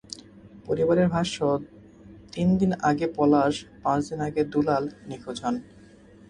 [0.65, 1.37] পরিবারের ভাষ্য,
[2.33, 3.53] তিন দিন আগে পলাশ,
[3.83, 5.55] পাঁচ দিন আগে দুলাল নিখোঁজ হন।